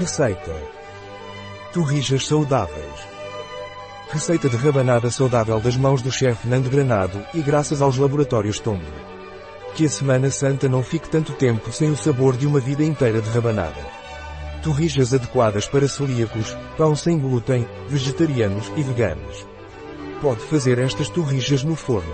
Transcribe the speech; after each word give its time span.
Receita. 0.00 0.56
Torrijas 1.74 2.26
saudáveis. 2.26 3.06
Receita 4.10 4.48
de 4.48 4.56
rabanada 4.56 5.10
saudável 5.10 5.60
das 5.60 5.76
mãos 5.76 6.00
do 6.00 6.10
chefe 6.10 6.48
Nando 6.48 6.70
Granado 6.70 7.22
e 7.34 7.42
graças 7.42 7.82
aos 7.82 7.98
laboratórios 7.98 8.58
Tombo. 8.58 8.80
Que 9.74 9.84
a 9.84 9.90
Semana 9.90 10.30
Santa 10.30 10.70
não 10.70 10.82
fique 10.82 11.10
tanto 11.10 11.34
tempo 11.34 11.70
sem 11.70 11.90
o 11.90 11.98
sabor 11.98 12.34
de 12.34 12.46
uma 12.46 12.60
vida 12.60 12.82
inteira 12.82 13.20
de 13.20 13.28
rabanada. 13.28 13.86
Torrijas 14.62 15.12
adequadas 15.12 15.68
para 15.68 15.86
celíacos, 15.86 16.56
pão 16.78 16.96
sem 16.96 17.18
glúten, 17.18 17.68
vegetarianos 17.86 18.72
e 18.78 18.82
veganos. 18.82 19.46
Pode 20.20 20.40
fazer 20.40 20.78
estas 20.78 21.08
torrijas 21.08 21.64
no 21.64 21.74
forno. 21.74 22.12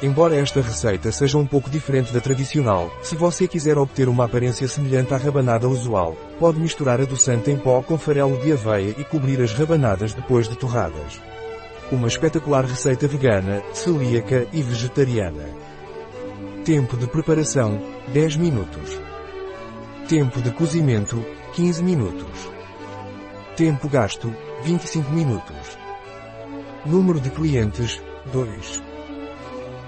Embora 0.00 0.36
esta 0.36 0.60
receita 0.60 1.10
seja 1.10 1.36
um 1.38 1.46
pouco 1.46 1.68
diferente 1.68 2.12
da 2.12 2.20
tradicional, 2.20 2.88
se 3.02 3.16
você 3.16 3.48
quiser 3.48 3.76
obter 3.76 4.08
uma 4.08 4.26
aparência 4.26 4.68
semelhante 4.68 5.12
à 5.12 5.16
rabanada 5.16 5.68
usual, 5.68 6.16
pode 6.38 6.60
misturar 6.60 7.00
adoçante 7.00 7.50
em 7.50 7.56
pó 7.56 7.82
com 7.82 7.98
farelo 7.98 8.38
de 8.38 8.52
aveia 8.52 8.94
e 8.96 9.02
cobrir 9.02 9.42
as 9.42 9.52
rabanadas 9.52 10.14
depois 10.14 10.48
de 10.48 10.56
torradas. 10.56 11.20
Uma 11.90 12.06
espetacular 12.06 12.64
receita 12.64 13.08
vegana, 13.08 13.60
celíaca 13.72 14.46
e 14.52 14.62
vegetariana. 14.62 15.48
Tempo 16.64 16.96
de 16.96 17.08
preparação, 17.08 17.82
10 18.12 18.36
minutos. 18.36 19.00
Tempo 20.08 20.40
de 20.40 20.52
cozimento, 20.52 21.24
15 21.54 21.82
minutos. 21.82 22.50
Tempo 23.56 23.88
gasto, 23.88 24.32
25 24.62 25.10
minutos. 25.10 25.77
Número 26.86 27.20
de 27.20 27.28
clientes, 27.30 28.00
2. 28.32 28.82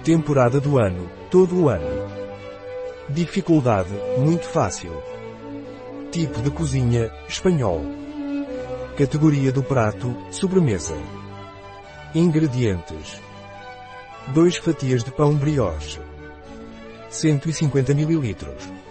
Temporada 0.02 0.60
do 0.60 0.76
ano, 0.76 1.08
todo 1.30 1.62
o 1.62 1.68
ano. 1.68 2.10
Dificuldade, 3.08 3.90
muito 4.18 4.44
fácil. 4.46 4.92
Tipo 6.10 6.42
de 6.42 6.50
cozinha, 6.50 7.10
espanhol. 7.28 7.82
Categoria 8.96 9.52
do 9.52 9.62
prato, 9.62 10.16
sobremesa. 10.32 10.96
Ingredientes. 12.12 13.22
2 14.28 14.56
fatias 14.56 15.04
de 15.04 15.12
pão 15.12 15.34
brioche. 15.34 16.00
150 17.08 17.92
ml. 17.92 18.36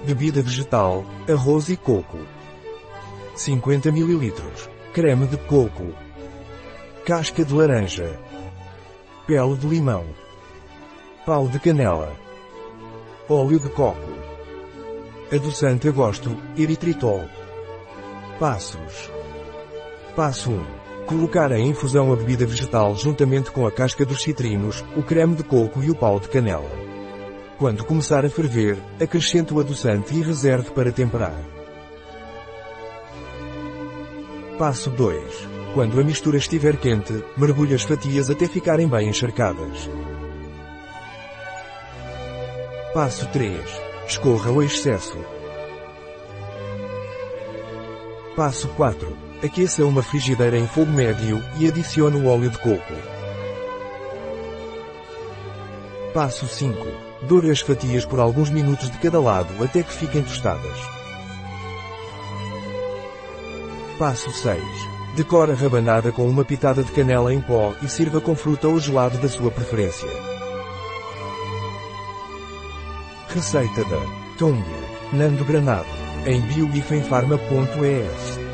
Bebida 0.05 0.41
vegetal, 0.41 1.05
arroz 1.29 1.69
e 1.69 1.75
coco. 1.75 2.17
50 3.35 3.89
ml. 3.89 4.33
Creme 4.93 5.27
de 5.27 5.37
coco. 5.37 5.93
Casca 7.09 7.43
de 7.43 7.55
laranja. 7.55 8.19
Pele 9.25 9.55
de 9.55 9.65
limão. 9.65 10.05
Pau 11.25 11.47
de 11.47 11.59
canela. 11.59 12.15
Óleo 13.27 13.59
de 13.59 13.67
coco. 13.69 14.11
Adoçante 15.33 15.87
a 15.87 15.91
gosto, 15.91 16.37
eritritol. 16.55 17.23
Passos. 18.39 19.09
Passo 20.15 20.51
1. 20.51 21.05
Colocar 21.07 21.51
em 21.51 21.69
infusão 21.69 22.13
a 22.13 22.15
bebida 22.15 22.45
vegetal 22.45 22.95
juntamente 22.95 23.49
com 23.49 23.65
a 23.65 23.71
casca 23.71 24.05
dos 24.05 24.21
citrinos, 24.21 24.85
o 24.95 25.01
creme 25.01 25.33
de 25.33 25.43
coco 25.43 25.81
e 25.81 25.89
o 25.89 25.95
pau 25.95 26.19
de 26.19 26.29
canela. 26.29 26.69
Quando 27.57 27.85
começar 27.85 28.23
a 28.23 28.29
ferver, 28.29 28.77
acrescente 29.01 29.51
o 29.51 29.59
adoçante 29.59 30.13
e 30.13 30.21
reserve 30.21 30.69
para 30.69 30.91
temperar. 30.91 31.41
Passo 34.59 34.91
2. 34.91 35.58
Quando 35.73 35.99
a 35.99 36.03
mistura 36.03 36.37
estiver 36.37 36.77
quente, 36.77 37.23
mergulhe 37.37 37.75
as 37.75 37.83
fatias 37.83 38.29
até 38.29 38.47
ficarem 38.47 38.87
bem 38.87 39.09
encharcadas. 39.09 39.89
Passo 42.91 43.27
3. 43.27 43.61
Escorra 44.07 44.51
o 44.51 44.63
excesso. 44.63 45.17
Passo 48.35 48.67
4. 48.69 49.15
Aqueça 49.43 49.85
uma 49.85 50.01
frigideira 50.01 50.57
em 50.57 50.67
fogo 50.67 50.91
médio 50.91 51.43
e 51.59 51.67
adicione 51.67 52.17
o 52.17 52.27
óleo 52.27 52.49
de 52.49 52.57
coco. 52.57 52.93
Passo 56.13 56.47
5. 56.47 56.75
Doure 57.27 57.51
as 57.51 57.59
fatias 57.61 58.05
por 58.05 58.19
alguns 58.19 58.49
minutos 58.49 58.89
de 58.89 58.97
cada 58.97 59.19
lado 59.21 59.63
até 59.63 59.83
que 59.83 59.93
fiquem 59.93 60.23
tostadas. 60.23 60.79
Passo 63.99 64.31
6. 64.31 64.98
Decore 65.19 65.51
a 65.51 65.53
rabanada 65.53 66.13
com 66.13 66.25
uma 66.29 66.45
pitada 66.45 66.81
de 66.81 66.93
canela 66.93 67.33
em 67.33 67.41
pó 67.41 67.73
e 67.81 67.89
sirva 67.89 68.21
com 68.21 68.33
fruta 68.33 68.69
ou 68.69 68.79
gelado 68.79 69.17
da 69.17 69.27
sua 69.27 69.51
preferência. 69.51 70.07
Receita 73.27 73.83
da 73.83 73.99
Tongue 74.37 74.63
Nando 75.11 75.43
Granado 75.43 75.89
em 76.25 76.39
biogifenfarma.es 76.39 78.48